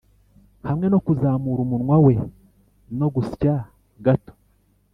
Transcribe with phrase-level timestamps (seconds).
[0.67, 2.13] hamwe no kuzamura umunwa we
[2.99, 3.53] no gusya
[4.05, 4.33] gato,